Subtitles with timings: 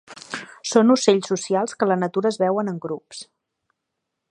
[0.69, 3.21] Són ocells socials que a la natura es veuen en grups.